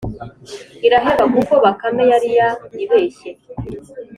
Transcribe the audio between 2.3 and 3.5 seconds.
yayibeshye